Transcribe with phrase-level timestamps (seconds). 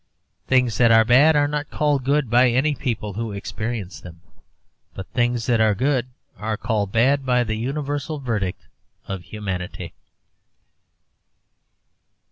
[0.47, 4.19] Things that are bad are not called good by any people who experience them;
[4.95, 6.07] but things that are good
[6.39, 8.65] are called bad by the universal verdict
[9.05, 9.93] of humanity.